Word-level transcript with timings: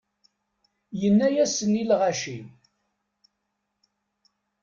Yenna-yasen 1.01 1.73
i 1.81 1.83
lɣaci. 1.89 2.39